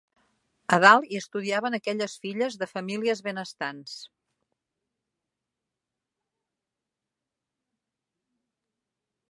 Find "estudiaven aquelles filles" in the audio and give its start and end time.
1.23-2.57